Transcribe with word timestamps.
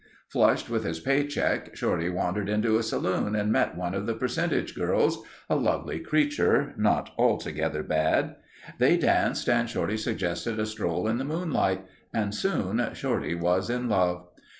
Flushed 0.29 0.67
with 0.67 0.83
his 0.83 0.99
pay 0.99 1.27
check, 1.27 1.75
Shorty 1.75 2.09
wandered 2.09 2.49
into 2.49 2.79
a 2.79 2.81
saloon 2.81 3.35
and 3.35 3.51
met 3.51 3.77
one 3.77 3.93
of 3.93 4.07
the 4.07 4.15
percentage 4.15 4.73
girls—a 4.73 5.55
lovely 5.55 5.99
creature, 5.99 6.73
not 6.75 7.11
altogether 7.19 7.83
bad. 7.83 8.37
They 8.79 8.97
danced 8.97 9.47
and 9.47 9.69
Shorty 9.69 9.97
suggested 9.97 10.57
a 10.59 10.65
stroll 10.65 11.07
in 11.07 11.19
the 11.19 11.23
moonlight. 11.23 11.85
And 12.15 12.33
soon 12.33 12.83
Shorty 12.95 13.35
was 13.35 13.69
in 13.69 13.89
love. 13.89 14.27